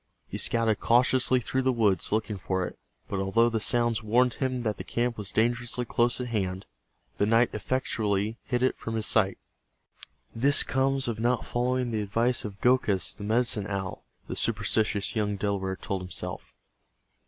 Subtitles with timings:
[0.27, 4.63] He scouted cautiously through the woods looking for it, but although the sounds warned him
[4.63, 6.65] that the camp was dangerously close at hand
[7.19, 9.37] the night effectually hid it from his sight.
[10.33, 15.35] "This comes of not following the advice of Gokhus, the Medicine Owl," the superstitious young
[15.37, 16.55] Delaware told himself.